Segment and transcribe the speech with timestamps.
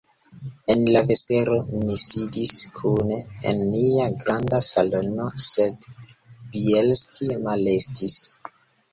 [0.73, 3.17] En la vespero ni sidis kune
[3.51, 5.85] en nia granda salono, sed
[6.55, 8.17] Bjelski malestis.